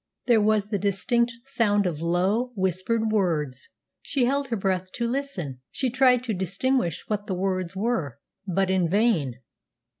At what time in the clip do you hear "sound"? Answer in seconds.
1.43-1.85